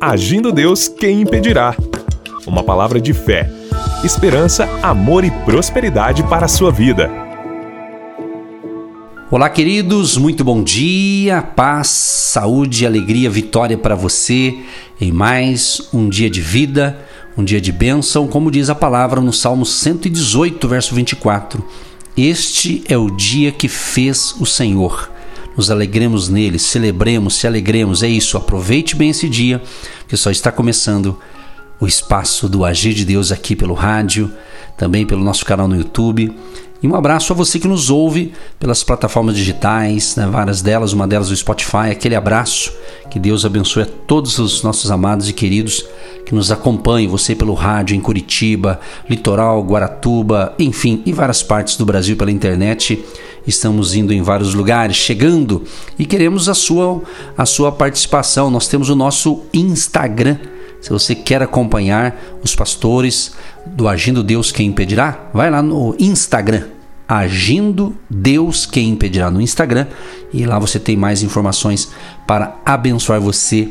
Agindo 0.00 0.52
Deus, 0.52 0.86
quem 0.86 1.22
impedirá? 1.22 1.74
Uma 2.46 2.62
palavra 2.62 3.00
de 3.00 3.12
fé, 3.12 3.50
esperança, 4.04 4.64
amor 4.80 5.24
e 5.24 5.30
prosperidade 5.44 6.22
para 6.22 6.44
a 6.44 6.48
sua 6.48 6.70
vida. 6.70 7.10
Olá, 9.28 9.50
queridos, 9.50 10.16
muito 10.16 10.44
bom 10.44 10.62
dia, 10.62 11.42
paz, 11.42 11.88
saúde, 11.88 12.86
alegria, 12.86 13.28
vitória 13.28 13.76
para 13.76 13.96
você 13.96 14.56
em 15.00 15.10
mais 15.10 15.88
um 15.92 16.08
dia 16.08 16.30
de 16.30 16.40
vida, 16.40 16.96
um 17.36 17.42
dia 17.42 17.60
de 17.60 17.72
bênção, 17.72 18.28
como 18.28 18.52
diz 18.52 18.70
a 18.70 18.76
palavra 18.76 19.20
no 19.20 19.32
Salmo 19.32 19.66
118, 19.66 20.68
verso 20.68 20.94
24. 20.94 21.64
Este 22.16 22.84
é 22.88 22.96
o 22.96 23.10
dia 23.10 23.50
que 23.50 23.66
fez 23.66 24.32
o 24.38 24.46
Senhor 24.46 25.10
nos 25.58 25.72
alegremos 25.72 26.28
nele, 26.28 26.56
celebremos, 26.56 27.34
se 27.34 27.44
alegremos. 27.44 28.04
É 28.04 28.08
isso, 28.08 28.36
aproveite 28.36 28.94
bem 28.94 29.10
esse 29.10 29.28
dia, 29.28 29.60
que 30.06 30.16
só 30.16 30.30
está 30.30 30.52
começando 30.52 31.18
o 31.80 31.86
espaço 31.86 32.48
do 32.48 32.64
Agir 32.64 32.94
de 32.94 33.04
Deus 33.04 33.32
aqui 33.32 33.56
pelo 33.56 33.74
rádio, 33.74 34.32
também 34.76 35.04
pelo 35.04 35.22
nosso 35.22 35.44
canal 35.44 35.66
no 35.66 35.74
YouTube. 35.76 36.32
E 36.80 36.86
um 36.86 36.94
abraço 36.94 37.32
a 37.32 37.36
você 37.36 37.58
que 37.58 37.66
nos 37.66 37.90
ouve 37.90 38.32
pelas 38.60 38.84
plataformas 38.84 39.34
digitais, 39.34 40.14
né, 40.14 40.28
várias 40.28 40.62
delas, 40.62 40.92
uma 40.92 41.08
delas 41.08 41.28
o 41.28 41.36
Spotify. 41.36 41.90
Aquele 41.90 42.14
abraço, 42.14 42.72
que 43.10 43.18
Deus 43.18 43.44
abençoe 43.44 43.82
a 43.82 43.86
todos 44.06 44.38
os 44.38 44.62
nossos 44.62 44.92
amados 44.92 45.28
e 45.28 45.32
queridos 45.32 45.84
que 46.28 46.34
nos 46.34 46.52
acompanham, 46.52 47.10
você 47.10 47.34
pelo 47.34 47.54
rádio 47.54 47.96
em 47.96 48.00
Curitiba, 48.02 48.78
Litoral, 49.08 49.62
Guaratuba, 49.62 50.54
enfim, 50.58 51.02
em 51.06 51.12
várias 51.14 51.42
partes 51.42 51.78
do 51.78 51.86
Brasil 51.86 52.18
pela 52.18 52.30
internet. 52.30 53.02
Estamos 53.46 53.94
indo 53.94 54.12
em 54.12 54.20
vários 54.20 54.52
lugares, 54.52 54.94
chegando 54.94 55.64
e 55.98 56.04
queremos 56.04 56.46
a 56.46 56.52
sua, 56.52 57.00
a 57.34 57.46
sua 57.46 57.72
participação. 57.72 58.50
Nós 58.50 58.68
temos 58.68 58.90
o 58.90 58.94
nosso 58.94 59.44
Instagram. 59.54 60.36
Se 60.82 60.90
você 60.90 61.14
quer 61.14 61.42
acompanhar 61.42 62.22
os 62.44 62.54
pastores 62.54 63.32
do 63.64 63.88
Agindo 63.88 64.22
Deus 64.22 64.52
Quem 64.52 64.68
Impedirá, 64.68 65.30
vai 65.32 65.50
lá 65.50 65.62
no 65.62 65.96
Instagram. 65.98 66.64
Agindo 67.08 67.96
Deus 68.10 68.66
Quem 68.66 68.90
Impedirá 68.90 69.30
no 69.30 69.40
Instagram 69.40 69.86
e 70.30 70.44
lá 70.44 70.58
você 70.58 70.78
tem 70.78 70.94
mais 70.94 71.22
informações 71.22 71.90
para 72.26 72.54
abençoar 72.66 73.18
você 73.18 73.70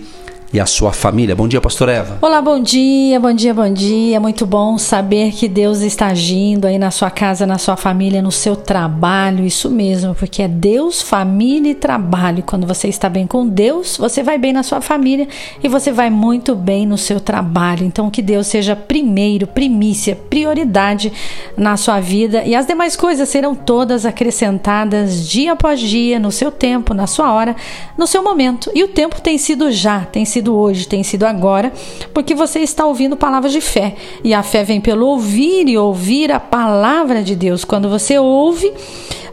e 0.53 0.59
a 0.59 0.65
sua 0.65 0.93
família. 0.93 1.35
Bom 1.35 1.47
dia, 1.47 1.59
pastor 1.59 1.89
Eva. 1.89 2.17
Olá, 2.21 2.41
bom 2.41 2.59
dia, 2.59 3.19
bom 3.19 3.33
dia, 3.33 3.53
bom 3.53 3.71
dia. 3.71 4.19
Muito 4.19 4.45
bom 4.45 4.77
saber 4.77 5.33
que 5.33 5.47
Deus 5.47 5.81
está 5.81 6.07
agindo 6.07 6.65
aí 6.65 6.77
na 6.77 6.89
sua 6.89 7.11
casa, 7.11 7.45
na 7.45 7.57
sua 7.57 7.75
família, 7.75 8.21
no 8.21 8.31
seu 8.31 8.55
trabalho. 8.55 9.45
Isso 9.45 9.69
mesmo, 9.69 10.15
porque 10.15 10.41
é 10.41 10.47
Deus, 10.47 11.01
família 11.01 11.71
e 11.71 11.75
trabalho. 11.75 12.43
Quando 12.43 12.65
você 12.65 12.87
está 12.87 13.09
bem 13.09 13.27
com 13.27 13.47
Deus, 13.47 13.97
você 13.97 14.23
vai 14.23 14.37
bem 14.37 14.53
na 14.53 14.63
sua 14.63 14.79
família 14.79 15.27
e 15.61 15.67
você 15.67 15.91
vai 15.91 16.09
muito 16.09 16.55
bem 16.55 16.85
no 16.85 16.97
seu 16.97 17.19
trabalho. 17.19 17.85
Então, 17.85 18.09
que 18.09 18.21
Deus 18.21 18.47
seja 18.47 18.75
primeiro, 18.75 19.47
primícia, 19.47 20.15
prioridade 20.15 21.11
na 21.57 21.75
sua 21.75 21.99
vida 21.99 22.43
e 22.45 22.55
as 22.55 22.65
demais 22.65 22.95
coisas 22.95 23.27
serão 23.27 23.53
todas 23.53 24.05
acrescentadas 24.05 25.27
dia 25.27 25.51
após 25.51 25.79
dia, 25.79 26.19
no 26.19 26.31
seu 26.31 26.51
tempo, 26.51 26.93
na 26.93 27.05
sua 27.05 27.33
hora, 27.33 27.55
no 27.97 28.07
seu 28.07 28.23
momento. 28.23 28.71
E 28.73 28.83
o 28.83 28.87
tempo 28.87 29.19
tem 29.19 29.37
sido 29.37 29.71
já, 29.71 30.01
tem 30.05 30.23
sido 30.23 30.36
sido 30.37 30.55
hoje, 30.55 30.87
tem 30.87 31.03
sido 31.03 31.23
agora, 31.23 31.73
porque 32.13 32.35
você 32.35 32.59
está 32.59 32.85
ouvindo 32.85 33.17
palavras 33.17 33.51
de 33.51 33.61
fé. 33.61 33.95
E 34.23 34.33
a 34.33 34.43
fé 34.43 34.63
vem 34.63 34.79
pelo 34.79 35.07
ouvir 35.07 35.67
e 35.67 35.77
ouvir 35.77 36.31
a 36.31 36.39
palavra 36.39 37.23
de 37.23 37.35
Deus. 37.35 37.65
Quando 37.65 37.89
você 37.89 38.19
ouve, 38.19 38.71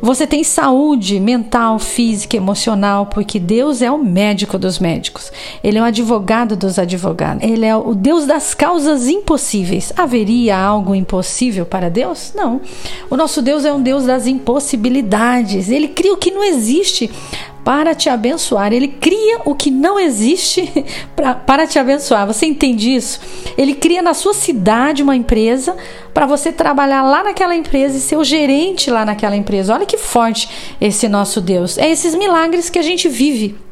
você 0.00 0.26
tem 0.26 0.42
saúde 0.42 1.20
mental, 1.20 1.78
física, 1.78 2.36
emocional, 2.36 3.06
porque 3.06 3.38
Deus 3.38 3.82
é 3.82 3.90
o 3.90 3.98
médico 3.98 4.58
dos 4.58 4.78
médicos. 4.78 5.30
Ele 5.62 5.78
é 5.78 5.80
o 5.80 5.84
advogado 5.84 6.56
dos 6.56 6.78
advogados. 6.78 7.42
Ele 7.42 7.66
é 7.66 7.76
o 7.76 7.94
Deus 7.94 8.26
das 8.26 8.54
causas 8.54 9.08
impossíveis. 9.08 9.92
Haveria 9.96 10.58
algo 10.58 10.94
impossível 10.94 11.66
para 11.66 11.90
Deus? 11.90 12.32
Não. 12.34 12.60
O 13.10 13.16
nosso 13.16 13.42
Deus 13.42 13.64
é 13.64 13.72
um 13.72 13.82
Deus 13.82 14.04
das 14.04 14.26
impossibilidades. 14.26 15.68
Ele 15.68 15.88
cria 15.88 16.12
o 16.14 16.18
que 16.18 16.30
não 16.30 16.44
existe 16.44 17.10
para 17.64 17.94
te 17.94 18.08
abençoar. 18.10 18.72
Ele 18.72 18.88
cria 18.88 19.40
o 19.44 19.54
que 19.54 19.70
não 19.70 19.98
existe 19.98 20.70
pra, 21.16 21.34
para 21.34 21.66
te 21.66 21.78
abençoar. 21.78 22.26
Você 22.26 22.46
entende 22.46 22.94
isso? 22.94 23.20
Ele 23.56 23.74
cria 23.74 24.02
na 24.02 24.14
sua 24.14 24.34
cidade 24.34 25.02
uma 25.02 25.16
empresa 25.16 25.76
para 26.12 26.26
você 26.26 26.52
trabalhar 26.52 27.02
lá 27.02 27.24
naquela 27.24 27.56
empresa 27.56 27.96
e 27.96 28.00
ser 28.00 28.16
o 28.16 28.24
gerente 28.24 28.90
lá 28.90 29.04
naquela 29.04 29.34
empresa. 29.34 29.74
Olha 29.74 29.86
que 29.86 29.96
forte 29.96 30.48
esse 30.80 31.08
nosso 31.08 31.40
Deus. 31.40 31.78
É 31.78 31.90
esses 31.90 32.14
milagres 32.14 32.68
que 32.68 32.78
a 32.78 32.82
gente 32.82 33.08
vive. 33.08 33.63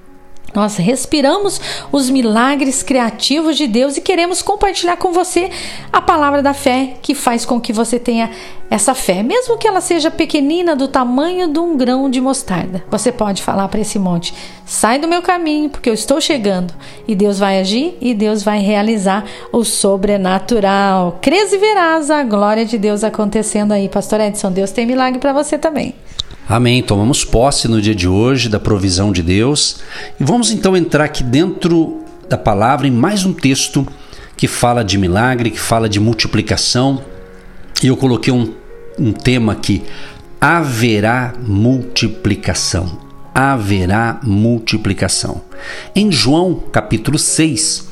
Nós 0.55 0.77
respiramos 0.77 1.61
os 1.91 2.11
milagres 2.11 2.83
criativos 2.83 3.57
de 3.57 3.67
Deus 3.67 3.97
e 3.97 4.01
queremos 4.01 4.43
compartilhar 4.43 4.97
com 4.97 5.13
você 5.13 5.51
a 5.93 6.01
palavra 6.01 6.43
da 6.43 6.53
fé 6.53 6.95
que 7.01 7.15
faz 7.15 7.45
com 7.45 7.61
que 7.61 7.73
você 7.73 7.99
tenha 7.99 8.31
essa 8.73 8.95
fé, 8.95 9.23
mesmo 9.23 9.59
que 9.59 9.69
ela 9.69 9.83
seja 9.83 10.11
pequenina, 10.11 10.75
do 10.75 10.89
tamanho 10.89 11.47
de 11.47 11.59
um 11.59 11.77
grão 11.77 12.09
de 12.09 12.23
mostarda. 12.23 12.83
Você 12.91 13.13
pode 13.13 13.43
falar 13.43 13.69
para 13.69 13.81
esse 13.81 13.99
monte: 13.99 14.33
sai 14.65 14.99
do 14.99 15.07
meu 15.07 15.21
caminho, 15.21 15.69
porque 15.69 15.91
eu 15.91 15.95
estou 15.95 16.21
chegando. 16.21 16.73
E 17.07 17.15
Deus 17.15 17.39
vai 17.39 17.61
agir 17.61 17.97
e 18.01 18.15
Deus 18.15 18.43
vai 18.43 18.61
realizar 18.61 19.25
o 19.53 19.63
sobrenatural. 19.63 21.19
Crês 21.21 21.53
e 21.53 21.59
verás 21.59 22.11
a 22.11 22.23
glória 22.23 22.65
de 22.65 22.79
Deus 22.79 23.05
acontecendo 23.05 23.73
aí, 23.73 23.89
Pastor 23.89 24.21
Edson. 24.21 24.51
Deus 24.51 24.71
tem 24.71 24.87
milagre 24.87 25.19
para 25.19 25.35
você 25.35 25.59
também. 25.59 25.95
Amém. 26.49 26.83
Tomamos 26.83 27.25
posse 27.25 27.69
no 27.69 27.81
dia 27.81 27.95
de 27.95 28.09
hoje 28.09 28.49
da 28.49 28.59
provisão 28.59 29.13
de 29.13 29.23
Deus 29.23 29.77
e 30.19 30.25
vamos 30.25 30.51
então 30.51 30.77
entrar 30.77 31.05
aqui 31.05 31.23
dentro 31.23 32.03
da 32.29 32.37
palavra 32.37 32.87
em 32.87 32.91
mais 32.91 33.25
um 33.25 33.33
texto 33.33 33.87
que 34.37 34.49
fala 34.49 34.85
de 34.85 34.99
milagre, 34.99 35.53
que 35.53 35.61
fala 35.61 35.89
de 35.89 36.01
multiplicação. 36.01 37.05
E 37.81 37.87
eu 37.87 37.97
coloquei 37.97 38.33
um, 38.33 38.53
um 38.99 39.13
tema 39.13 39.53
aqui: 39.53 39.83
haverá 40.41 41.33
multiplicação. 41.47 42.99
Haverá 43.33 44.19
multiplicação. 44.25 45.43
Em 45.95 46.11
João 46.11 46.55
capítulo 46.73 47.21
6, 47.21 47.89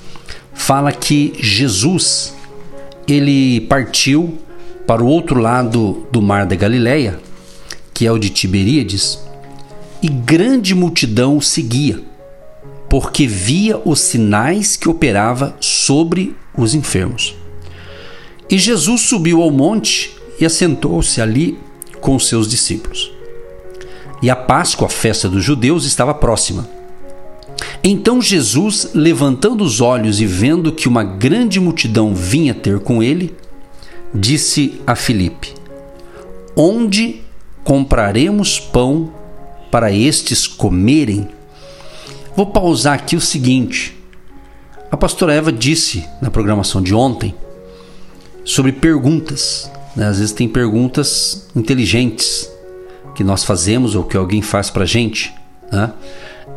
fala 0.53 0.91
que 0.91 1.33
Jesus 1.39 2.35
ele 3.07 3.61
partiu 3.63 4.39
para 4.87 5.03
o 5.03 5.07
outro 5.07 5.39
lado 5.39 6.07
do 6.11 6.21
mar 6.21 6.47
da 6.47 6.57
Galileia 6.57 7.30
que 8.01 8.07
é 8.07 8.11
o 8.11 8.19
de 8.19 8.31
Tiberíades, 8.31 9.19
e 10.01 10.09
grande 10.09 10.75
multidão 10.75 11.37
o 11.37 11.43
seguia, 11.43 12.03
porque 12.89 13.27
via 13.27 13.79
os 13.85 14.01
sinais 14.01 14.75
que 14.75 14.89
operava 14.89 15.55
sobre 15.61 16.35
os 16.57 16.75
enfermos. 16.75 17.35
E 18.49 18.57
Jesus 18.57 19.03
subiu 19.03 19.43
ao 19.43 19.51
monte 19.51 20.17
e 20.41 20.47
assentou-se 20.47 21.21
ali 21.21 21.59
com 22.01 22.19
seus 22.19 22.49
discípulos. 22.49 23.13
E 24.23 24.31
a 24.31 24.35
Páscoa, 24.35 24.87
a 24.87 24.91
festa 24.91 25.29
dos 25.29 25.45
judeus, 25.45 25.85
estava 25.85 26.15
próxima. 26.15 26.67
Então 27.85 28.23
Jesus, 28.23 28.93
levantando 28.95 29.63
os 29.63 29.83
olhos 29.83 30.23
e 30.23 30.25
vendo 30.25 30.73
que 30.73 30.89
uma 30.89 31.05
grande 31.05 31.61
multidão 31.61 32.15
vinha 32.15 32.55
ter 32.55 32.81
com 32.81 33.03
ele, 33.03 33.37
disse 34.15 34.81
a 34.87 34.97
Filipe: 34.97 35.53
Onde 36.57 37.29
compraremos 37.65 38.59
pão 38.59 39.13
para 39.71 39.93
estes 39.93 40.47
comerem? 40.47 41.29
Vou 42.37 42.47
pausar 42.47 42.95
aqui 42.95 43.17
o 43.17 43.21
seguinte. 43.21 43.97
A 44.91 44.97
pastora 44.97 45.33
Eva 45.33 45.53
disse 45.53 46.05
na 46.21 46.31
programação 46.31 46.83
de 46.83 46.95
ontem 46.95 47.35
sobre 48.45 48.73
perguntas. 48.73 49.71
Né? 49.95 50.07
Às 50.07 50.19
vezes 50.19 50.33
tem 50.33 50.49
perguntas 50.49 51.49
inteligentes 51.55 52.51
que 53.15 53.23
nós 53.23 53.45
fazemos 53.45 53.95
ou 53.95 54.05
que 54.05 54.17
alguém 54.17 54.43
faz 54.43 54.71
para 54.71 54.85
gente. 54.85 55.33
Né? 55.71 55.93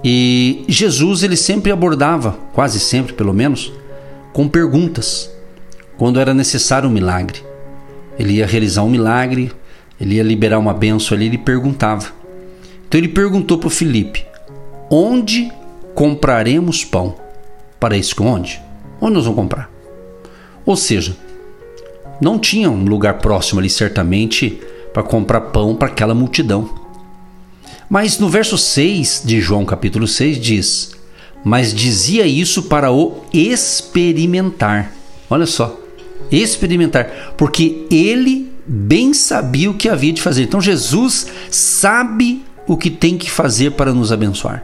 E 0.04 0.66
Jesus 0.68 1.24
ele 1.24 1.38
sempre 1.38 1.72
abordava, 1.72 2.38
quase 2.54 2.80
sempre 2.80 3.14
pelo 3.14 3.34
menos, 3.34 3.72
com 4.34 4.48
perguntas 4.48 5.30
quando 5.98 6.20
era 6.20 6.34
necessário 6.34 6.90
um 6.90 6.92
milagre. 6.92 7.42
Ele 8.18 8.34
ia 8.34 8.46
realizar 8.46 8.84
um 8.84 8.90
milagre, 8.90 9.52
ele 10.04 10.16
ia 10.16 10.24
liberar 10.24 10.60
uma 10.60 10.74
benção 10.74 11.16
ali, 11.16 11.28
ele 11.28 11.38
perguntava. 11.38 12.12
Então 12.88 13.00
ele 13.00 13.08
perguntou 13.08 13.58
para 13.58 13.70
Felipe: 13.70 14.26
Onde 14.90 15.50
compraremos 15.96 16.84
pão? 16.84 17.16
Para 17.80 17.96
isso, 17.96 18.22
onde? 18.22 18.62
Onde 19.00 19.14
nós 19.14 19.24
vamos 19.24 19.40
comprar? 19.40 19.72
Ou 20.66 20.76
seja, 20.76 21.16
não 22.22 22.38
tinha 22.38 22.70
um 22.70 22.84
lugar 22.84 23.20
próximo 23.20 23.60
ali, 23.60 23.70
certamente, 23.70 24.62
para 24.94 25.04
comprar 25.04 25.42
pão 25.42 25.76
para 25.76 25.88
aquela 25.88 26.14
multidão. 26.14 26.70
Mas 27.90 28.20
no 28.20 28.28
verso 28.28 28.58
6 28.58 29.24
de 29.26 29.40
João, 29.40 29.66
capítulo 29.66 30.06
6, 30.06 30.38
diz: 30.38 30.92
Mas 31.46 31.74
dizia 31.74 32.26
isso 32.26 32.64
para 32.64 32.92
o 32.92 33.24
experimentar. 33.34 34.92
Olha 35.30 35.46
só, 35.46 35.80
experimentar, 36.30 37.34
porque 37.38 37.88
ele 37.90 38.53
bem 38.66 39.14
sabia 39.14 39.70
o 39.70 39.74
que 39.74 39.90
havia 39.90 40.14
de 40.14 40.22
fazer. 40.22 40.44
Então 40.44 40.62
Jesus 40.62 41.28
sabe 41.50 42.46
o 42.68 42.78
que 42.78 42.90
tem 42.90 43.18
que 43.18 43.30
fazer 43.30 43.72
para 43.72 43.94
nos 43.94 44.12
abençoar. 44.12 44.64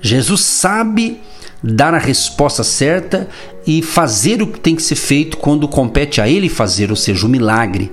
Jesus 0.00 0.42
sabe 0.42 1.20
dar 1.62 1.94
a 1.94 1.98
resposta 1.98 2.64
certa 2.64 3.28
e 3.66 3.82
fazer 3.82 4.42
o 4.42 4.46
que 4.46 4.60
tem 4.60 4.74
que 4.74 4.82
ser 4.82 4.94
feito 4.94 5.36
quando 5.36 5.68
compete 5.68 6.20
a 6.20 6.28
ele 6.28 6.48
fazer, 6.48 6.90
ou 6.90 6.96
seja, 6.96 7.26
o 7.26 7.28
milagre, 7.28 7.92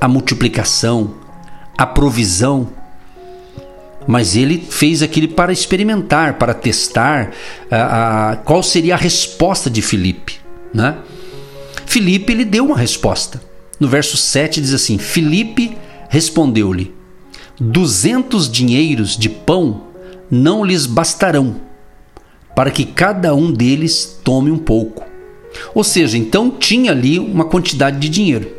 a 0.00 0.06
multiplicação, 0.06 1.14
a 1.76 1.86
provisão. 1.86 2.68
Mas 4.06 4.36
ele 4.36 4.64
fez 4.70 5.02
aquilo 5.02 5.28
para 5.28 5.52
experimentar, 5.52 6.34
para 6.34 6.54
testar 6.54 7.32
a, 7.70 8.38
qual 8.44 8.62
seria 8.62 8.94
a 8.94 8.98
resposta 8.98 9.68
de 9.68 9.82
Filipe. 9.82 10.40
Né? 10.72 10.96
Filipe 11.84 12.32
ele 12.32 12.44
deu 12.44 12.66
uma 12.66 12.76
resposta. 12.76 13.47
No 13.78 13.88
verso 13.88 14.16
7 14.16 14.60
diz 14.60 14.74
assim: 14.74 14.98
Filipe 14.98 15.76
respondeu-lhe: 16.08 16.94
Duzentos 17.60 18.50
dinheiros 18.50 19.16
de 19.16 19.28
pão 19.28 19.82
não 20.30 20.64
lhes 20.64 20.86
bastarão, 20.86 21.56
para 22.54 22.70
que 22.70 22.84
cada 22.84 23.34
um 23.34 23.52
deles 23.52 24.18
tome 24.22 24.50
um 24.50 24.58
pouco. 24.58 25.04
Ou 25.74 25.82
seja, 25.82 26.18
então 26.18 26.50
tinha 26.50 26.92
ali 26.92 27.18
uma 27.18 27.44
quantidade 27.44 27.98
de 27.98 28.08
dinheiro, 28.08 28.50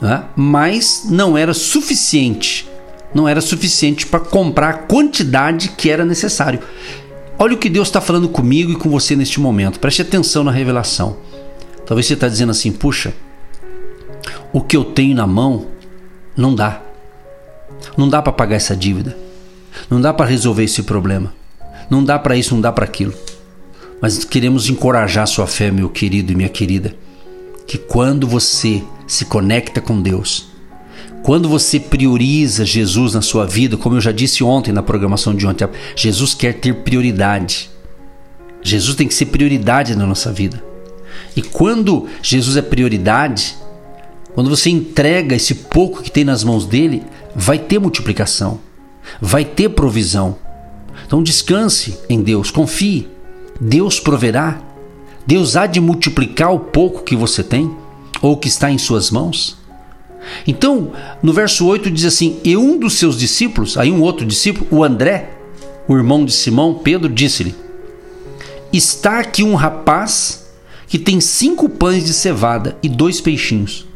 né? 0.00 0.24
mas 0.36 1.06
não 1.08 1.36
era 1.36 1.54
suficiente. 1.54 2.68
Não 3.14 3.26
era 3.26 3.40
suficiente 3.40 4.06
para 4.06 4.20
comprar 4.20 4.68
a 4.68 4.74
quantidade 4.74 5.70
que 5.70 5.88
era 5.88 6.04
necessário. 6.04 6.60
Olha 7.38 7.54
o 7.54 7.58
que 7.58 7.70
Deus 7.70 7.88
está 7.88 8.02
falando 8.02 8.28
comigo 8.28 8.72
e 8.72 8.76
com 8.76 8.90
você 8.90 9.16
neste 9.16 9.40
momento. 9.40 9.80
Preste 9.80 10.02
atenção 10.02 10.44
na 10.44 10.50
revelação. 10.50 11.16
Talvez 11.86 12.06
você 12.06 12.12
está 12.12 12.28
dizendo 12.28 12.50
assim: 12.50 12.70
puxa, 12.70 13.14
o 14.52 14.60
que 14.60 14.76
eu 14.76 14.84
tenho 14.84 15.14
na 15.14 15.26
mão 15.26 15.66
não 16.36 16.54
dá. 16.54 16.82
Não 17.96 18.08
dá 18.08 18.22
para 18.22 18.32
pagar 18.32 18.56
essa 18.56 18.76
dívida. 18.76 19.16
Não 19.90 20.00
dá 20.00 20.12
para 20.12 20.26
resolver 20.26 20.64
esse 20.64 20.82
problema. 20.82 21.32
Não 21.90 22.04
dá 22.04 22.18
para 22.18 22.36
isso, 22.36 22.54
não 22.54 22.60
dá 22.60 22.72
para 22.72 22.84
aquilo. 22.84 23.14
Mas 24.00 24.24
queremos 24.24 24.68
encorajar 24.68 25.26
sua 25.26 25.46
fé, 25.46 25.70
meu 25.70 25.88
querido 25.88 26.32
e 26.32 26.36
minha 26.36 26.48
querida, 26.48 26.94
que 27.66 27.76
quando 27.76 28.26
você 28.26 28.82
se 29.06 29.24
conecta 29.24 29.80
com 29.80 30.00
Deus, 30.00 30.48
quando 31.22 31.48
você 31.48 31.80
prioriza 31.80 32.64
Jesus 32.64 33.14
na 33.14 33.22
sua 33.22 33.44
vida, 33.44 33.76
como 33.76 33.96
eu 33.96 34.00
já 34.00 34.12
disse 34.12 34.44
ontem 34.44 34.72
na 34.72 34.82
programação 34.82 35.34
de 35.34 35.46
ontem, 35.46 35.68
Jesus 35.96 36.32
quer 36.32 36.54
ter 36.54 36.74
prioridade. 36.76 37.70
Jesus 38.62 38.96
tem 38.96 39.08
que 39.08 39.14
ser 39.14 39.26
prioridade 39.26 39.96
na 39.96 40.06
nossa 40.06 40.32
vida. 40.32 40.62
E 41.34 41.42
quando 41.42 42.06
Jesus 42.22 42.56
é 42.56 42.62
prioridade, 42.62 43.56
quando 44.38 44.50
você 44.50 44.70
entrega 44.70 45.34
esse 45.34 45.52
pouco 45.52 46.00
que 46.00 46.12
tem 46.12 46.22
nas 46.22 46.44
mãos 46.44 46.64
dele, 46.64 47.02
vai 47.34 47.58
ter 47.58 47.80
multiplicação, 47.80 48.60
vai 49.20 49.44
ter 49.44 49.70
provisão. 49.70 50.36
Então 51.04 51.24
descanse 51.24 51.98
em 52.08 52.22
Deus, 52.22 52.48
confie. 52.48 53.08
Deus 53.60 53.98
proverá. 53.98 54.62
Deus 55.26 55.56
há 55.56 55.66
de 55.66 55.80
multiplicar 55.80 56.54
o 56.54 56.60
pouco 56.60 57.02
que 57.02 57.16
você 57.16 57.42
tem 57.42 57.68
ou 58.22 58.36
que 58.36 58.46
está 58.46 58.70
em 58.70 58.78
suas 58.78 59.10
mãos. 59.10 59.56
Então, 60.46 60.92
no 61.20 61.32
verso 61.32 61.66
8 61.66 61.90
diz 61.90 62.04
assim: 62.04 62.38
E 62.44 62.56
um 62.56 62.78
dos 62.78 62.92
seus 62.94 63.18
discípulos, 63.18 63.76
aí 63.76 63.90
um 63.90 64.00
outro 64.00 64.24
discípulo, 64.24 64.68
o 64.70 64.84
André, 64.84 65.30
o 65.88 65.96
irmão 65.96 66.24
de 66.24 66.30
Simão, 66.30 66.74
Pedro, 66.74 67.12
disse-lhe: 67.12 67.56
Está 68.72 69.18
aqui 69.18 69.42
um 69.42 69.56
rapaz 69.56 70.46
que 70.86 70.96
tem 70.96 71.20
cinco 71.20 71.68
pães 71.68 72.04
de 72.04 72.14
cevada 72.14 72.78
e 72.80 72.88
dois 72.88 73.20
peixinhos. 73.20 73.87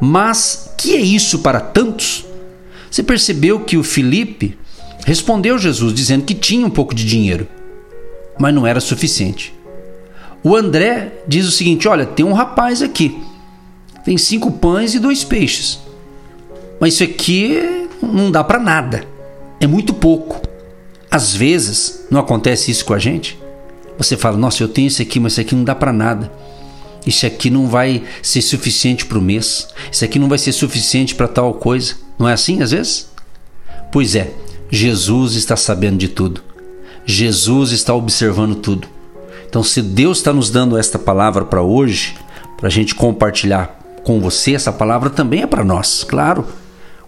Mas 0.00 0.70
que 0.76 0.94
é 0.94 1.00
isso 1.00 1.38
para 1.38 1.60
tantos? 1.60 2.24
Você 2.90 3.02
percebeu 3.02 3.60
que 3.60 3.76
o 3.76 3.84
Felipe 3.84 4.58
respondeu 5.04 5.58
Jesus 5.58 5.92
dizendo 5.92 6.24
que 6.24 6.34
tinha 6.34 6.66
um 6.66 6.70
pouco 6.70 6.94
de 6.94 7.04
dinheiro, 7.04 7.46
mas 8.38 8.54
não 8.54 8.66
era 8.66 8.80
suficiente. 8.80 9.54
O 10.42 10.54
André 10.54 11.12
diz 11.26 11.46
o 11.46 11.50
seguinte: 11.50 11.88
Olha, 11.88 12.06
tem 12.06 12.24
um 12.24 12.32
rapaz 12.32 12.82
aqui, 12.82 13.18
tem 14.04 14.18
cinco 14.18 14.52
pães 14.52 14.94
e 14.94 14.98
dois 14.98 15.24
peixes, 15.24 15.80
mas 16.78 16.94
isso 16.94 17.04
aqui 17.04 17.88
não 18.02 18.30
dá 18.30 18.44
para 18.44 18.58
nada, 18.58 19.04
é 19.60 19.66
muito 19.66 19.94
pouco. 19.94 20.40
Às 21.10 21.34
vezes, 21.34 22.06
não 22.10 22.20
acontece 22.20 22.70
isso 22.70 22.84
com 22.84 22.92
a 22.92 22.98
gente? 22.98 23.38
Você 23.96 24.16
fala: 24.16 24.36
Nossa, 24.36 24.62
eu 24.62 24.68
tenho 24.68 24.88
isso 24.88 25.00
aqui, 25.00 25.18
mas 25.18 25.32
isso 25.32 25.40
aqui 25.40 25.54
não 25.54 25.64
dá 25.64 25.74
para 25.74 25.92
nada. 25.92 26.30
Isso 27.06 27.26
aqui 27.26 27.50
não 27.50 27.66
vai 27.66 28.02
ser 28.22 28.42
suficiente 28.42 29.04
para 29.04 29.18
o 29.18 29.22
mês. 29.22 29.68
Isso 29.90 30.04
aqui 30.04 30.18
não 30.18 30.28
vai 30.28 30.38
ser 30.38 30.52
suficiente 30.52 31.14
para 31.14 31.28
tal 31.28 31.54
coisa. 31.54 31.94
Não 32.18 32.28
é 32.28 32.32
assim 32.32 32.62
às 32.62 32.70
vezes? 32.70 33.08
Pois 33.92 34.14
é, 34.14 34.32
Jesus 34.70 35.34
está 35.34 35.56
sabendo 35.56 35.98
de 35.98 36.08
tudo. 36.08 36.42
Jesus 37.06 37.70
está 37.70 37.94
observando 37.94 38.56
tudo. 38.56 38.88
Então, 39.48 39.62
se 39.62 39.80
Deus 39.82 40.18
está 40.18 40.32
nos 40.32 40.50
dando 40.50 40.76
esta 40.76 40.98
palavra 40.98 41.44
para 41.44 41.62
hoje, 41.62 42.16
para 42.56 42.66
a 42.66 42.70
gente 42.70 42.94
compartilhar 42.94 43.78
com 44.02 44.20
você, 44.20 44.54
essa 44.54 44.72
palavra 44.72 45.10
também 45.10 45.42
é 45.42 45.46
para 45.46 45.64
nós, 45.64 46.02
claro. 46.02 46.46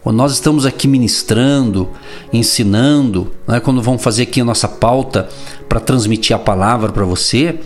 Quando 0.03 0.17
nós 0.17 0.33
estamos 0.33 0.65
aqui 0.65 0.87
ministrando, 0.87 1.89
ensinando, 2.33 3.33
né, 3.49 3.59
quando 3.59 3.83
vamos 3.83 4.01
fazer 4.01 4.23
aqui 4.23 4.41
a 4.41 4.45
nossa 4.45 4.69
pauta 4.69 5.29
para 5.69 5.81
transmitir 5.81 6.37
a 6.37 6.39
palavra 6.39 6.93
para 6.93 7.05
você, 7.05 7.59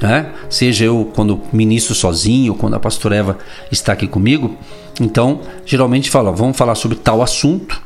né? 0.00 0.32
seja 0.48 0.84
eu 0.86 1.10
quando 1.14 1.40
ministro 1.52 1.94
sozinho, 1.94 2.54
quando 2.54 2.74
a 2.74 2.80
pastora 2.80 3.16
Eva 3.16 3.38
está 3.70 3.92
aqui 3.92 4.06
comigo. 4.06 4.56
Então, 5.00 5.40
geralmente 5.64 6.10
fala, 6.10 6.32
vamos 6.32 6.56
falar 6.56 6.74
sobre 6.74 6.96
tal 6.96 7.22
assunto, 7.22 7.80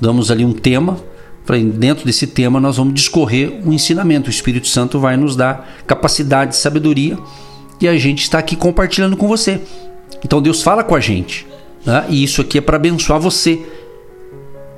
damos 0.00 0.30
ali 0.30 0.44
um 0.44 0.52
tema, 0.52 0.98
dentro 1.74 2.06
desse 2.06 2.26
tema 2.26 2.58
nós 2.58 2.76
vamos 2.76 2.94
discorrer 2.94 3.60
um 3.64 3.72
ensinamento. 3.72 4.28
O 4.28 4.30
Espírito 4.30 4.66
Santo 4.66 4.98
vai 4.98 5.16
nos 5.16 5.36
dar 5.36 5.68
capacidade, 5.86 6.56
sabedoria 6.56 7.18
e 7.80 7.88
a 7.88 7.96
gente 7.98 8.22
está 8.22 8.38
aqui 8.38 8.56
compartilhando 8.56 9.16
com 9.16 9.28
você. 9.28 9.60
Então 10.24 10.40
Deus 10.40 10.62
fala 10.62 10.82
com 10.82 10.94
a 10.94 11.00
gente, 11.00 11.46
né? 11.84 12.06
e 12.08 12.22
isso 12.24 12.40
aqui 12.40 12.58
é 12.58 12.60
para 12.60 12.76
abençoar 12.76 13.20
você. 13.20 13.60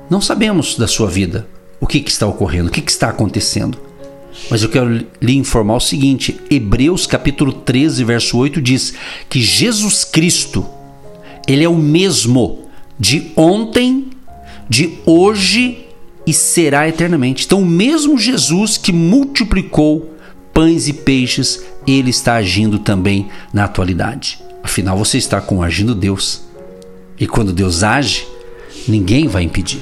Não 0.09 0.19
sabemos 0.19 0.77
da 0.77 0.87
sua 0.87 1.07
vida 1.07 1.47
o 1.79 1.87
que, 1.87 2.01
que 2.01 2.09
está 2.09 2.27
ocorrendo, 2.27 2.69
o 2.69 2.71
que, 2.71 2.81
que 2.81 2.91
está 2.91 3.09
acontecendo. 3.09 3.77
Mas 4.49 4.63
eu 4.63 4.69
quero 4.69 5.05
lhe 5.21 5.35
informar 5.35 5.75
o 5.75 5.81
seguinte: 5.81 6.39
Hebreus 6.49 7.05
capítulo 7.05 7.51
13, 7.51 8.03
verso 8.03 8.37
8 8.37 8.61
diz 8.61 8.93
que 9.29 9.41
Jesus 9.41 10.03
Cristo, 10.03 10.65
ele 11.47 11.63
é 11.63 11.69
o 11.69 11.75
mesmo 11.75 12.67
de 12.99 13.31
ontem, 13.35 14.07
de 14.69 14.97
hoje 15.05 15.85
e 16.25 16.33
será 16.33 16.87
eternamente. 16.87 17.45
Então, 17.45 17.61
o 17.61 17.65
mesmo 17.65 18.17
Jesus 18.17 18.77
que 18.77 18.91
multiplicou 18.91 20.13
pães 20.53 20.87
e 20.87 20.93
peixes, 20.93 21.63
ele 21.85 22.09
está 22.09 22.35
agindo 22.35 22.79
também 22.79 23.29
na 23.53 23.63
atualidade. 23.63 24.39
Afinal, 24.61 24.97
você 24.97 25.17
está 25.17 25.39
com 25.39 25.63
agindo 25.63 25.95
Deus. 25.95 26.41
E 27.19 27.25
quando 27.25 27.53
Deus 27.53 27.83
age, 27.83 28.27
ninguém 28.87 29.27
vai 29.27 29.43
impedir. 29.43 29.81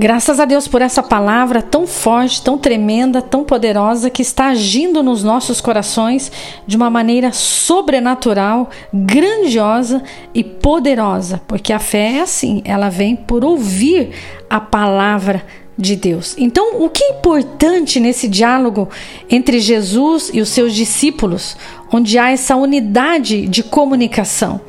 Graças 0.00 0.38
a 0.38 0.44
Deus 0.44 0.68
por 0.68 0.80
essa 0.80 1.02
palavra 1.02 1.60
tão 1.60 1.84
forte, 1.84 2.40
tão 2.40 2.56
tremenda, 2.56 3.20
tão 3.20 3.42
poderosa 3.42 4.08
que 4.08 4.22
está 4.22 4.50
agindo 4.50 5.02
nos 5.02 5.24
nossos 5.24 5.60
corações 5.60 6.30
de 6.64 6.76
uma 6.76 6.88
maneira 6.88 7.32
sobrenatural, 7.32 8.70
grandiosa 8.94 10.00
e 10.32 10.44
poderosa, 10.44 11.42
porque 11.48 11.72
a 11.72 11.80
fé 11.80 12.12
é 12.12 12.20
assim, 12.20 12.62
ela 12.64 12.88
vem 12.88 13.16
por 13.16 13.44
ouvir 13.44 14.10
a 14.48 14.60
palavra 14.60 15.44
de 15.76 15.96
Deus. 15.96 16.36
Então, 16.38 16.80
o 16.80 16.88
que 16.88 17.02
é 17.02 17.18
importante 17.18 17.98
nesse 17.98 18.28
diálogo 18.28 18.88
entre 19.28 19.58
Jesus 19.58 20.30
e 20.32 20.40
os 20.40 20.48
seus 20.50 20.76
discípulos, 20.76 21.56
onde 21.92 22.16
há 22.16 22.30
essa 22.30 22.54
unidade 22.54 23.48
de 23.48 23.64
comunicação? 23.64 24.60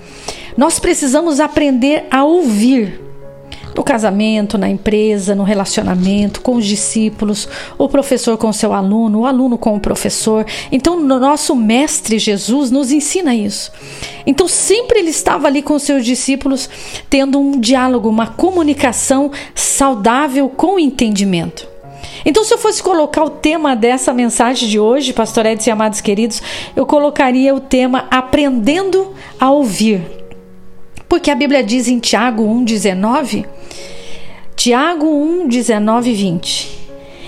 Nós 0.57 0.79
precisamos 0.79 1.39
aprender 1.39 2.07
a 2.09 2.23
ouvir 2.23 3.08
no 3.79 3.83
casamento, 3.83 4.57
na 4.57 4.67
empresa, 4.67 5.33
no 5.33 5.43
relacionamento, 5.43 6.41
com 6.41 6.57
os 6.57 6.65
discípulos, 6.65 7.47
o 7.77 7.87
professor 7.87 8.37
com 8.37 8.49
o 8.49 8.53
seu 8.53 8.73
aluno, 8.73 9.21
o 9.21 9.25
aluno 9.25 9.57
com 9.57 9.73
o 9.73 9.79
professor. 9.79 10.45
Então, 10.69 10.99
nosso 10.99 11.55
mestre 11.55 12.19
Jesus 12.19 12.69
nos 12.71 12.91
ensina 12.91 13.33
isso. 13.33 13.71
Então, 14.27 14.49
sempre 14.49 14.99
ele 14.99 15.11
estava 15.11 15.47
ali 15.47 15.61
com 15.61 15.75
os 15.75 15.83
seus 15.83 16.03
discípulos, 16.03 16.69
tendo 17.09 17.39
um 17.39 17.57
diálogo, 17.57 18.09
uma 18.09 18.27
comunicação 18.27 19.31
saudável 19.55 20.49
com 20.49 20.77
entendimento. 20.77 21.65
Então, 22.25 22.43
se 22.43 22.53
eu 22.53 22.57
fosse 22.57 22.83
colocar 22.83 23.23
o 23.23 23.29
tema 23.29 23.77
dessa 23.77 24.11
mensagem 24.11 24.67
de 24.67 24.77
hoje, 24.77 25.13
Pastor 25.13 25.45
Edson 25.45 25.69
e 25.69 25.71
amados 25.71 26.01
queridos, 26.01 26.43
eu 26.75 26.85
colocaria 26.85 27.55
o 27.55 27.61
tema 27.61 28.07
Aprendendo 28.11 29.13
a 29.39 29.49
Ouvir. 29.49 30.18
Porque 31.09 31.31
a 31.31 31.35
Bíblia 31.35 31.63
diz 31.63 31.87
em 31.87 31.99
Tiago 31.99 32.43
1,19 32.43 33.45
Tiago 34.55 35.07
1, 35.07 35.47
19 35.47 36.09
e 36.09 36.13
20. 36.13 36.79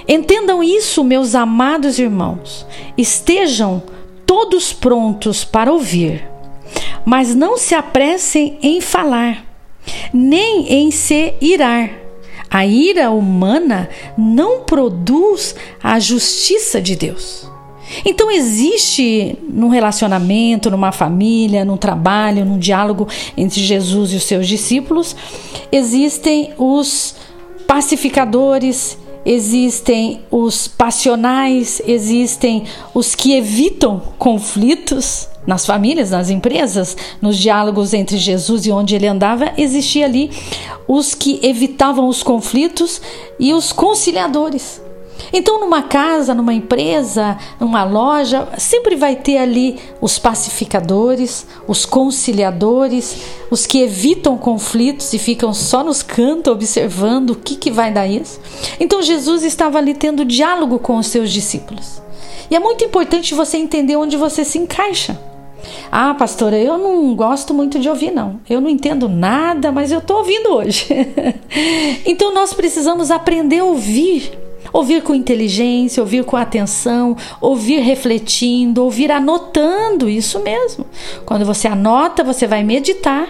Entendam 0.08 0.62
isso, 0.62 1.04
meus 1.04 1.34
amados 1.34 1.98
irmãos. 1.98 2.66
Estejam 2.98 3.82
todos 4.26 4.74
prontos 4.74 5.44
para 5.44 5.72
ouvir, 5.72 6.28
mas 7.06 7.34
não 7.34 7.58
se 7.58 7.74
apressem 7.74 8.58
em 8.62 8.82
falar, 8.82 9.46
nem 10.14 10.74
em 10.74 10.92
se 10.92 11.34
irar. 11.40 11.90
A 12.50 12.66
ira 12.66 13.12
humana 13.12 13.90
não 14.18 14.64
produz 14.64 15.56
a 15.82 16.00
justiça 16.00 16.82
de 16.82 16.98
Deus. 16.98 17.51
Então 18.06 18.32
existe 18.32 19.38
num 19.50 19.70
relacionamento, 19.70 20.70
numa 20.72 20.92
família, 20.92 21.66
num 21.66 21.78
trabalho, 21.78 22.46
num 22.46 22.58
diálogo 22.58 23.08
entre 23.38 23.62
Jesus 23.62 24.14
e 24.14 24.16
os 24.16 24.24
seus 24.24 24.48
discípulos, 24.48 25.16
existem 25.72 26.54
os 26.58 27.16
pacificadores, 27.68 28.98
existem 29.26 30.22
os 30.32 30.68
passionais, 30.68 31.82
existem 31.86 32.64
os 32.94 33.16
que 33.16 33.34
evitam 33.34 34.02
conflitos 34.18 35.28
nas 35.46 35.66
famílias, 35.66 36.12
nas 36.12 36.30
empresas, 36.30 36.96
nos 37.22 37.38
diálogos 37.38 37.94
entre 37.94 38.18
Jesus 38.18 38.66
e 38.66 38.72
onde 38.72 38.96
ele 38.96 39.08
andava, 39.08 39.54
existia 39.58 40.06
ali 40.06 40.30
os 40.88 41.16
que 41.16 41.40
evitavam 41.42 42.08
os 42.08 42.22
conflitos 42.22 43.02
e 43.40 43.54
os 43.54 43.72
conciliadores. 43.72 44.82
Então, 45.32 45.60
numa 45.60 45.84
casa, 45.84 46.34
numa 46.34 46.54
empresa, 46.54 47.38
numa 47.60 47.84
loja, 47.84 48.48
sempre 48.58 48.96
vai 48.96 49.16
ter 49.16 49.38
ali 49.38 49.80
os 50.00 50.18
pacificadores, 50.18 51.46
os 51.68 51.86
conciliadores, 51.86 53.22
os 53.50 53.66
que 53.66 53.82
evitam 53.82 54.38
conflitos 54.38 55.14
e 55.14 55.20
ficam 55.20 55.54
só 55.54 55.84
nos 55.84 56.02
cantos 56.04 56.54
observando 56.54 57.32
o 57.32 57.36
que, 57.36 57.56
que 57.56 57.72
vai 57.72 57.92
dar 57.92 58.08
isso. 58.08 58.40
Então, 58.80 59.02
Jesus 59.02 59.44
estava 59.44 59.78
ali 59.78 59.94
tendo 59.94 60.26
diálogo 60.26 60.80
com 60.80 60.98
os 60.98 61.08
seus 61.08 61.32
discípulos. 61.32 62.02
E 62.50 62.56
é 62.56 62.60
muito 62.60 62.84
importante 62.84 63.34
você 63.34 63.58
entender 63.58 63.96
onde 63.96 64.18
você 64.18 64.44
se 64.44 64.58
encaixa. 64.58 65.18
Ah, 65.92 66.14
pastora, 66.14 66.58
eu 66.58 66.78
não 66.78 67.16
gosto 67.16 67.54
muito 67.54 67.80
de 67.80 67.90
ouvir, 67.90 68.12
não. 68.12 68.40
Eu 68.50 68.62
não 68.62 68.70
entendo 68.70 69.08
nada, 69.08 69.72
mas 69.72 69.92
eu 69.92 70.00
estou 70.00 70.18
ouvindo 70.18 70.54
hoje. 70.54 70.88
então 72.06 72.34
nós 72.34 72.54
precisamos 72.54 73.12
aprender 73.12 73.60
a 73.60 73.66
ouvir 73.66 74.38
Ouvir 74.74 75.04
com 75.04 75.14
inteligência, 75.14 76.02
ouvir 76.02 76.24
com 76.24 76.38
atenção, 76.38 77.16
ouvir 77.40 77.80
refletindo, 77.80 78.84
ouvir 78.84 79.12
anotando, 79.12 80.10
isso 80.10 80.40
mesmo. 80.40 80.86
Quando 81.26 81.46
você 81.46 81.68
anota, 81.68 82.24
você 82.24 82.48
vai 82.48 82.64
meditar 82.64 83.28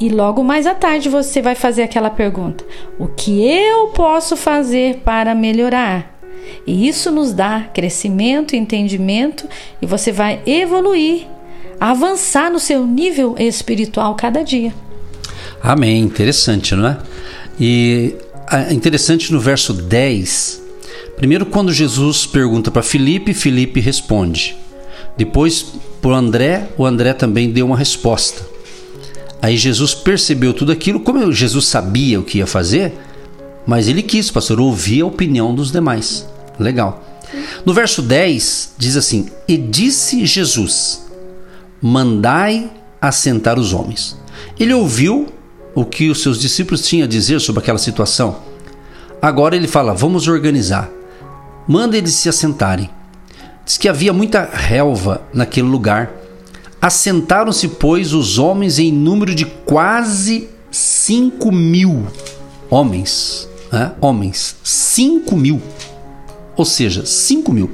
e 0.00 0.08
logo 0.08 0.42
mais 0.42 0.66
à 0.66 0.74
tarde 0.74 1.08
você 1.08 1.40
vai 1.40 1.54
fazer 1.54 1.82
aquela 1.82 2.10
pergunta: 2.10 2.64
O 2.98 3.06
que 3.06 3.42
eu 3.44 3.88
posso 3.88 4.36
fazer 4.36 5.02
para 5.04 5.34
melhorar? 5.34 6.14
E 6.66 6.88
isso 6.88 7.10
nos 7.10 7.32
dá 7.32 7.68
crescimento, 7.72 8.56
entendimento 8.56 9.48
e 9.80 9.86
você 9.86 10.12
vai 10.12 10.40
evoluir, 10.46 11.26
avançar 11.80 12.50
no 12.50 12.58
seu 12.58 12.86
nível 12.86 13.34
espiritual 13.38 14.14
cada 14.14 14.42
dia. 14.42 14.74
Amém. 15.62 16.00
Interessante, 16.00 16.74
não 16.74 16.88
é? 16.88 16.98
E 17.58 18.14
interessante 18.72 19.32
no 19.32 19.40
verso 19.40 19.72
10. 19.72 20.62
Primeiro, 21.16 21.46
quando 21.46 21.72
Jesus 21.72 22.26
pergunta 22.26 22.70
para 22.70 22.82
Filipe, 22.82 23.32
Filipe 23.32 23.80
responde. 23.80 24.56
Depois, 25.16 25.64
para 26.02 26.16
André, 26.16 26.68
o 26.76 26.84
André 26.84 27.12
também 27.12 27.50
deu 27.50 27.66
uma 27.66 27.76
resposta. 27.76 28.44
Aí 29.40 29.56
Jesus 29.56 29.94
percebeu 29.94 30.52
tudo 30.52 30.72
aquilo, 30.72 31.00
como 31.00 31.30
Jesus 31.32 31.66
sabia 31.66 32.18
o 32.18 32.24
que 32.24 32.38
ia 32.38 32.46
fazer, 32.46 32.94
mas 33.66 33.88
ele 33.88 34.02
quis, 34.02 34.30
pastor, 34.30 34.58
ouvir 34.60 35.02
a 35.02 35.06
opinião 35.06 35.54
dos 35.54 35.70
demais. 35.70 36.26
Legal. 36.58 37.02
No 37.64 37.72
verso 37.72 38.02
10 38.02 38.74
diz 38.78 38.96
assim: 38.96 39.28
E 39.46 39.56
disse 39.56 40.24
Jesus: 40.26 41.06
Mandai 41.80 42.70
assentar 43.00 43.58
os 43.58 43.72
homens. 43.72 44.16
Ele 44.58 44.72
ouviu 44.72 45.28
o 45.74 45.84
que 45.84 46.08
os 46.08 46.22
seus 46.22 46.38
discípulos 46.38 46.86
tinham 46.86 47.04
a 47.04 47.08
dizer 47.08 47.40
sobre 47.40 47.60
aquela 47.62 47.78
situação. 47.78 48.36
Agora 49.20 49.56
ele 49.56 49.66
fala: 49.66 49.94
vamos 49.94 50.28
organizar. 50.28 50.90
Manda 51.66 51.96
eles 51.96 52.14
se 52.14 52.28
assentarem. 52.28 52.90
Diz 53.64 53.78
que 53.78 53.88
havia 53.88 54.12
muita 54.12 54.48
relva 54.52 55.22
naquele 55.32 55.66
lugar. 55.66 56.10
Assentaram-se, 56.80 57.66
pois, 57.68 58.12
os 58.12 58.38
homens 58.38 58.78
em 58.78 58.92
número 58.92 59.34
de 59.34 59.46
quase 59.46 60.48
cinco 60.70 61.50
mil 61.50 62.06
homens. 62.68 63.48
Né? 63.72 63.92
Homens, 64.00 64.56
cinco 64.62 65.34
mil. 65.36 65.62
Ou 66.56 66.64
seja, 66.64 67.06
cinco 67.06 67.52
mil. 67.52 67.70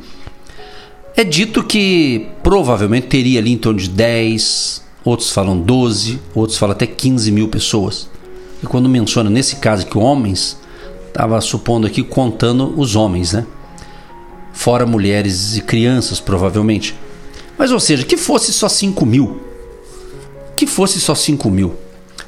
É 1.16 1.24
dito 1.24 1.64
que 1.64 2.28
provavelmente 2.42 3.08
teria 3.08 3.40
ali 3.40 3.52
em 3.52 3.58
torno 3.58 3.80
de 3.80 3.90
10, 3.90 4.82
outros 5.04 5.30
falam 5.30 5.58
12, 5.58 6.20
outros 6.34 6.58
falam 6.58 6.74
até 6.74 6.86
15 6.86 7.30
mil 7.32 7.48
pessoas. 7.48 8.08
E 8.62 8.66
quando 8.66 8.88
menciona 8.88 9.30
nesse 9.30 9.56
caso 9.56 9.86
que 9.86 9.96
homens, 9.96 10.58
estava 11.08 11.40
supondo 11.40 11.86
aqui 11.86 12.02
contando 12.02 12.74
os 12.78 12.94
homens, 12.96 13.32
né? 13.32 13.46
Fora 14.52 14.84
mulheres 14.84 15.56
e 15.56 15.62
crianças, 15.62 16.20
provavelmente. 16.20 16.94
Mas, 17.56 17.72
ou 17.72 17.80
seja, 17.80 18.04
que 18.04 18.16
fosse 18.16 18.52
só 18.52 18.68
5 18.68 19.04
mil. 19.06 19.40
Que 20.56 20.66
fosse 20.66 21.00
só 21.00 21.14
5 21.14 21.50
mil. 21.50 21.74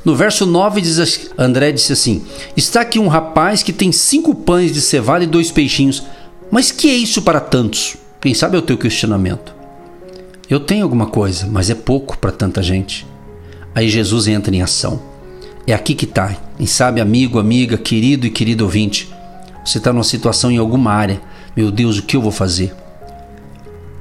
No 0.05 0.17
verso 0.17 0.47
9, 0.47 0.81
diz, 0.81 1.31
André 1.38 1.73
disse 1.73 1.93
assim: 1.93 2.25
Está 2.57 2.81
aqui 2.81 2.99
um 2.99 3.09
rapaz 3.09 3.62
que 3.62 3.73
tem 3.73 3.93
cinco 3.93 4.35
pães 4.35 4.73
de 4.73 4.81
cevada 4.81 5.23
e 5.23 5.26
dois 5.26 5.50
peixinhos. 5.50 6.02
Mas 6.50 6.71
que 6.71 6.91
é 6.91 6.95
isso 6.95 7.23
para 7.23 7.41
tantos? 7.41 7.97
Quem 8.21 8.35
sabe 8.35 8.57
é 8.57 8.59
o 8.59 8.62
teu 8.62 8.76
questionamento. 8.76 9.55
Eu 10.51 10.61
tenho 10.61 10.85
alguma 10.85 11.07
coisa, 11.07 11.47
mas 11.51 11.71
é 11.71 11.75
pouco 11.75 12.19
para 12.19 12.33
tanta 12.33 12.63
gente. 12.63 13.07
Aí 13.75 13.89
Jesus 13.89 14.27
entra 14.29 14.55
em 14.55 14.63
ação. 14.63 15.01
É 15.67 15.73
aqui 15.73 15.95
que 15.95 16.05
está. 16.05 16.37
Quem 16.57 16.67
sabe, 16.67 17.01
amigo, 17.01 17.39
amiga, 17.39 17.79
querido 17.79 18.27
e 18.27 18.31
querido 18.31 18.65
ouvinte, 18.65 19.09
você 19.65 19.79
está 19.79 19.93
numa 19.93 20.05
situação 20.05 20.51
em 20.51 20.59
alguma 20.59 20.93
área. 20.93 21.21
Meu 21.57 21.71
Deus, 21.71 21.99
o 21.99 22.03
que 22.03 22.17
eu 22.17 22.21
vou 22.21 22.33
fazer? 22.33 22.75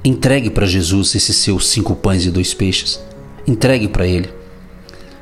Entregue 0.04 0.50
para 0.50 0.66
Jesus 0.66 1.14
esses 1.14 1.38
seus 1.38 1.70
cinco 1.70 1.96
pães 1.96 2.26
e 2.26 2.32
dois 2.32 2.54
peixes. 2.54 3.00
Entregue 3.48 3.88
para 3.88 4.08
Ele. 4.08 4.30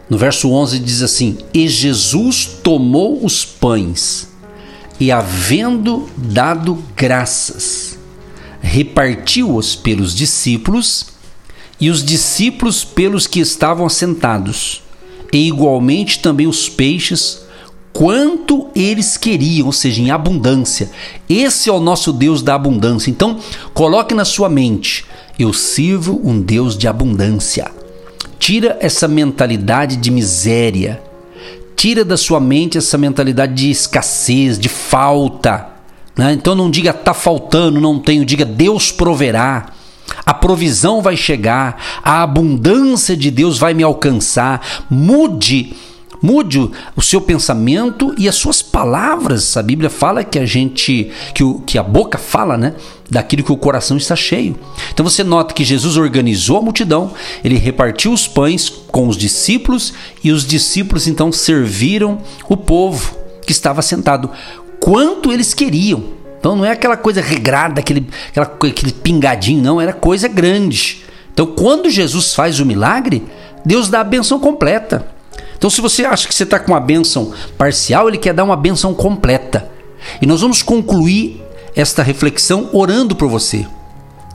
No 0.10 0.18
verso 0.18 0.50
11 0.50 0.80
diz 0.80 1.02
assim: 1.02 1.38
E 1.54 1.68
Jesus 1.68 2.46
tomou 2.64 3.24
os 3.24 3.44
pães 3.44 4.30
e, 5.00 5.12
havendo 5.12 6.10
dado 6.18 6.82
graças, 6.96 7.99
repartiu-os 8.62 9.76
pelos 9.76 10.14
discípulos 10.14 11.08
e 11.80 11.90
os 11.90 12.04
discípulos 12.04 12.84
pelos 12.84 13.26
que 13.26 13.40
estavam 13.40 13.86
assentados, 13.86 14.84
e 15.32 15.48
igualmente 15.48 16.20
também 16.20 16.46
os 16.46 16.68
peixes, 16.68 17.42
quanto 17.94 18.68
eles 18.76 19.16
queriam, 19.18 19.68
ou 19.68 19.74
seja, 19.74 20.02
em 20.02 20.12
abundância. 20.12 20.90
Esse 21.28 21.70
é 21.70 21.74
o 21.74 21.80
nosso 21.80 22.12
Deus 22.12 22.42
da 22.42 22.56
abundância. 22.56 23.10
Então, 23.10 23.40
coloque 23.74 24.14
na 24.14 24.26
sua 24.26 24.50
mente: 24.50 25.06
eu 25.38 25.54
sirvo 25.54 26.20
um 26.24 26.42
Deus 26.42 26.78
de 26.78 26.88
abundância. 26.88 27.72
Tira 28.38 28.78
essa 28.82 29.08
mentalidade 29.08 29.96
de 29.96 30.12
miséria. 30.12 31.02
Tira 31.76 32.04
da 32.04 32.18
sua 32.18 32.42
mente 32.42 32.78
essa 32.78 32.98
mentalidade 32.98 33.54
de 33.54 33.70
escassez, 33.70 34.60
de 34.60 34.68
falta. 34.68 35.79
Né? 36.20 36.34
Então 36.34 36.54
não 36.54 36.70
diga 36.70 36.92
tá 36.94 37.14
faltando, 37.14 37.80
não 37.80 37.98
tenho, 37.98 38.26
diga 38.26 38.46
Deus 38.46 38.92
proverá 38.92 39.74
a 40.26 40.34
provisão 40.34 41.04
vai 41.04 41.16
chegar, 41.16 41.80
a 42.04 42.24
abundância 42.24 43.16
de 43.16 43.30
Deus 43.30 43.60
vai 43.60 43.76
me 43.76 43.84
alcançar. 43.84 44.86
Mude 44.90 45.76
Mude 46.22 46.70
o 46.96 47.02
seu 47.02 47.22
pensamento 47.22 48.14
e 48.18 48.28
as 48.28 48.36
suas 48.36 48.62
palavras. 48.62 49.56
A 49.56 49.64
Bíblia 49.64 49.90
fala 49.90 50.24
que 50.24 50.38
a 50.38 50.46
gente, 50.46 51.12
que, 51.34 51.44
o, 51.44 51.60
que 51.62 51.78
a 51.78 51.84
boca 51.84 52.18
fala, 52.18 52.58
né? 52.58 52.76
Daquilo 53.10 53.44
que 53.44 53.52
o 53.52 53.58
coração 53.58 53.96
está 53.96 54.16
cheio. 54.16 54.58
Então 54.94 55.04
você 55.04 55.24
nota 55.24 55.54
que 55.54 55.64
Jesus 55.64 55.96
organizou 55.96 56.58
a 56.58 56.62
multidão, 56.62 57.14
ele 57.44 57.56
repartiu 57.56 58.12
os 58.12 58.28
pães 58.28 58.70
com 58.70 59.08
os 59.08 59.16
discípulos 59.16 59.94
e 60.24 60.32
os 60.32 60.46
discípulos 60.46 61.08
então 61.08 61.32
serviram 61.32 62.20
o 62.50 62.58
povo 62.58 63.16
que 63.46 63.52
estava 63.52 63.82
sentado. 63.82 64.30
Quanto 64.90 65.32
eles 65.32 65.54
queriam. 65.54 66.04
Então 66.40 66.56
não 66.56 66.66
é 66.66 66.72
aquela 66.72 66.98
coisa 66.98 67.22
regrada, 67.22 67.80
aquele, 67.80 68.08
aquela, 68.30 68.48
aquele 68.48 68.92
pingadinho, 68.92 69.62
não, 69.62 69.80
era 69.80 69.94
coisa 69.94 70.28
grande. 70.28 71.04
Então 71.32 71.46
quando 71.46 71.92
Jesus 71.92 72.34
faz 72.34 72.60
o 72.60 72.66
milagre, 72.66 73.24
Deus 73.64 73.88
dá 73.88 74.00
a 74.00 74.04
benção 74.04 74.40
completa. 74.40 75.06
Então 75.56 75.70
se 75.70 75.80
você 75.80 76.04
acha 76.06 76.28
que 76.28 76.34
você 76.34 76.42
está 76.42 76.58
com 76.58 76.72
uma 76.72 76.80
benção 76.80 77.32
parcial, 77.56 78.08
Ele 78.08 78.18
quer 78.18 78.34
dar 78.34 78.44
uma 78.44 78.56
benção 78.56 78.96
completa. 78.96 79.70
E 80.20 80.26
nós 80.26 80.42
vamos 80.42 80.64
concluir 80.64 81.40
esta 81.76 82.02
reflexão 82.02 82.72
orando 82.74 83.16
por 83.16 83.30
você. 83.30 83.68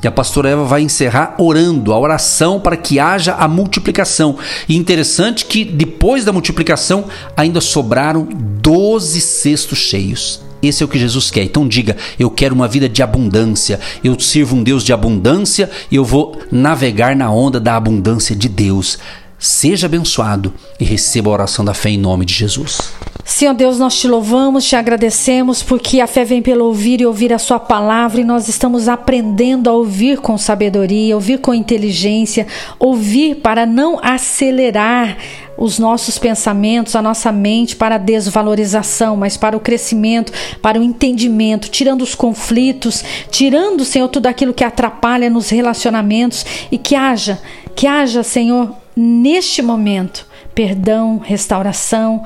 E 0.04 0.06
a 0.06 0.12
pastora 0.12 0.50
Eva 0.50 0.64
vai 0.64 0.82
encerrar 0.82 1.34
orando, 1.38 1.92
a 1.92 1.98
oração 1.98 2.60
para 2.60 2.76
que 2.76 3.00
haja 3.00 3.34
a 3.34 3.48
multiplicação. 3.48 4.36
E 4.68 4.76
interessante 4.76 5.46
que 5.46 5.64
depois 5.64 6.24
da 6.24 6.32
multiplicação 6.32 7.06
ainda 7.36 7.60
sobraram 7.60 8.28
12 8.30 9.20
cestos 9.20 9.78
cheios. 9.78 10.43
Esse 10.66 10.82
é 10.82 10.86
o 10.86 10.88
que 10.88 10.98
Jesus 10.98 11.30
quer. 11.30 11.44
Então 11.44 11.66
diga: 11.66 11.96
eu 12.18 12.30
quero 12.30 12.54
uma 12.54 12.68
vida 12.68 12.88
de 12.88 13.02
abundância. 13.02 13.80
Eu 14.02 14.18
sirvo 14.18 14.56
um 14.56 14.62
Deus 14.62 14.84
de 14.84 14.92
abundância 14.92 15.70
e 15.90 15.96
eu 15.96 16.04
vou 16.04 16.40
navegar 16.50 17.14
na 17.16 17.30
onda 17.30 17.60
da 17.60 17.76
abundância 17.76 18.34
de 18.34 18.48
Deus. 18.48 18.98
Seja 19.38 19.86
abençoado 19.86 20.52
e 20.80 20.84
receba 20.84 21.28
a 21.28 21.32
oração 21.32 21.64
da 21.64 21.74
fé 21.74 21.90
em 21.90 21.98
nome 21.98 22.24
de 22.24 22.32
Jesus. 22.32 22.78
Senhor 23.24 23.54
Deus, 23.54 23.78
nós 23.78 23.98
te 23.98 24.06
louvamos, 24.06 24.66
te 24.66 24.76
agradecemos, 24.76 25.62
porque 25.62 25.98
a 25.98 26.06
fé 26.06 26.26
vem 26.26 26.42
pelo 26.42 26.66
ouvir 26.66 27.00
e 27.00 27.06
ouvir 27.06 27.32
a 27.32 27.38
Sua 27.38 27.58
palavra, 27.58 28.20
e 28.20 28.24
nós 28.24 28.48
estamos 28.48 28.86
aprendendo 28.86 29.70
a 29.70 29.72
ouvir 29.72 30.18
com 30.18 30.36
sabedoria, 30.36 31.14
ouvir 31.14 31.38
com 31.38 31.54
inteligência, 31.54 32.46
ouvir 32.78 33.36
para 33.36 33.64
não 33.64 33.98
acelerar 34.02 35.16
os 35.56 35.78
nossos 35.78 36.18
pensamentos, 36.18 36.94
a 36.94 37.00
nossa 37.00 37.32
mente 37.32 37.74
para 37.76 37.94
a 37.94 37.98
desvalorização, 37.98 39.16
mas 39.16 39.38
para 39.38 39.56
o 39.56 39.60
crescimento, 39.60 40.30
para 40.60 40.78
o 40.78 40.82
entendimento, 40.82 41.70
tirando 41.70 42.02
os 42.02 42.14
conflitos, 42.14 43.02
tirando, 43.30 43.86
Senhor, 43.86 44.08
tudo 44.08 44.26
aquilo 44.26 44.52
que 44.52 44.64
atrapalha 44.64 45.30
nos 45.30 45.48
relacionamentos 45.48 46.44
e 46.70 46.76
que 46.76 46.94
haja, 46.94 47.40
que 47.74 47.86
haja, 47.86 48.22
Senhor, 48.22 48.74
neste 48.94 49.62
momento, 49.62 50.26
perdão, 50.54 51.18
restauração 51.24 52.22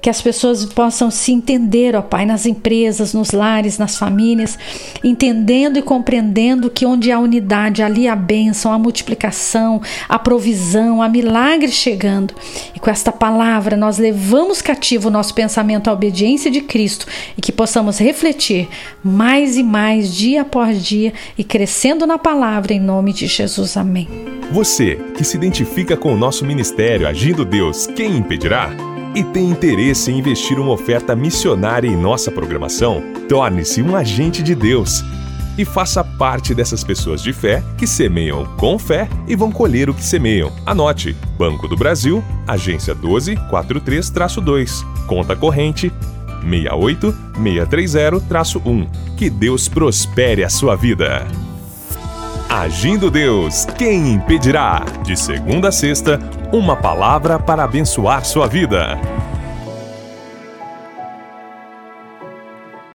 que 0.00 0.10
as 0.10 0.22
pessoas 0.22 0.64
possam 0.64 1.10
se 1.10 1.32
entender, 1.32 1.94
ó 1.96 2.02
Pai, 2.02 2.24
nas 2.24 2.46
empresas, 2.46 3.12
nos 3.12 3.32
lares, 3.32 3.78
nas 3.78 3.96
famílias, 3.96 4.58
entendendo 5.02 5.78
e 5.78 5.82
compreendendo 5.82 6.70
que 6.70 6.86
onde 6.86 7.10
há 7.10 7.18
unidade, 7.18 7.82
ali 7.82 8.08
há 8.08 8.16
bênção, 8.16 8.72
a 8.72 8.78
multiplicação, 8.78 9.80
a 10.08 10.18
provisão, 10.18 11.02
a 11.02 11.08
milagre 11.08 11.68
chegando. 11.68 12.34
E 12.74 12.80
com 12.80 12.90
esta 12.90 13.12
palavra 13.12 13.76
nós 13.76 13.98
levamos 13.98 14.62
cativo 14.62 15.08
o 15.08 15.10
nosso 15.10 15.34
pensamento 15.34 15.88
à 15.88 15.92
obediência 15.92 16.50
de 16.50 16.60
Cristo 16.60 17.06
e 17.36 17.40
que 17.40 17.52
possamos 17.52 17.98
refletir 17.98 18.68
mais 19.02 19.56
e 19.56 19.62
mais, 19.62 20.14
dia 20.14 20.42
após 20.42 20.82
dia, 20.84 21.12
e 21.36 21.44
crescendo 21.44 22.06
na 22.06 22.18
palavra, 22.18 22.72
em 22.72 22.80
nome 22.80 23.12
de 23.12 23.26
Jesus. 23.26 23.76
Amém. 23.76 24.08
Você 24.50 24.96
que 25.16 25.24
se 25.24 25.36
identifica 25.36 25.96
com 25.96 26.12
o 26.14 26.16
nosso 26.16 26.44
ministério 26.44 27.06
Agindo 27.06 27.44
Deus, 27.44 27.86
quem 27.86 28.16
impedirá? 28.16 28.87
E 29.14 29.24
tem 29.24 29.50
interesse 29.50 30.10
em 30.10 30.18
investir 30.18 30.58
uma 30.58 30.72
oferta 30.72 31.14
missionária 31.16 31.88
em 31.88 31.96
nossa 31.96 32.30
programação, 32.30 33.02
torne-se 33.28 33.80
um 33.82 33.96
agente 33.96 34.42
de 34.42 34.54
Deus 34.54 35.02
e 35.56 35.64
faça 35.64 36.04
parte 36.04 36.54
dessas 36.54 36.84
pessoas 36.84 37.22
de 37.22 37.32
fé 37.32 37.64
que 37.76 37.86
semeiam 37.86 38.44
com 38.56 38.78
fé 38.78 39.08
e 39.26 39.34
vão 39.34 39.50
colher 39.50 39.88
o 39.90 39.94
que 39.94 40.04
semeiam. 40.04 40.52
Anote: 40.64 41.16
Banco 41.36 41.66
do 41.66 41.76
Brasil, 41.76 42.22
agência 42.46 42.94
1243-2, 42.94 44.84
conta 45.06 45.34
corrente 45.34 45.92
68630-1. 46.44 48.86
Que 49.16 49.28
Deus 49.28 49.66
prospere 49.68 50.44
a 50.44 50.48
sua 50.48 50.76
vida. 50.76 51.26
Agindo 52.48 53.10
Deus, 53.10 53.66
quem 53.76 54.12
impedirá? 54.14 54.84
De 55.04 55.18
segunda 55.18 55.68
a 55.68 55.72
sexta, 55.72 56.20
uma 56.52 56.74
palavra 56.74 57.38
para 57.38 57.64
abençoar 57.64 58.24
sua 58.24 58.46
vida. 58.46 58.98